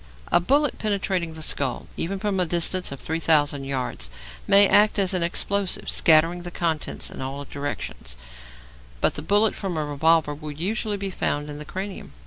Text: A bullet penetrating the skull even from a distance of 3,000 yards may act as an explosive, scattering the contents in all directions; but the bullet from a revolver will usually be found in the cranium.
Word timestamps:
A 0.31 0.39
bullet 0.39 0.79
penetrating 0.79 1.35
the 1.35 1.43
skull 1.43 1.85
even 1.95 2.17
from 2.17 2.39
a 2.39 2.45
distance 2.47 2.91
of 2.91 2.99
3,000 2.99 3.65
yards 3.65 4.09
may 4.47 4.67
act 4.67 4.97
as 4.97 5.13
an 5.13 5.21
explosive, 5.21 5.91
scattering 5.91 6.41
the 6.41 6.49
contents 6.49 7.11
in 7.11 7.21
all 7.21 7.45
directions; 7.45 8.15
but 8.99 9.13
the 9.13 9.21
bullet 9.21 9.53
from 9.53 9.77
a 9.77 9.85
revolver 9.85 10.33
will 10.33 10.51
usually 10.51 10.97
be 10.97 11.11
found 11.11 11.51
in 11.51 11.59
the 11.59 11.65
cranium. 11.65 12.13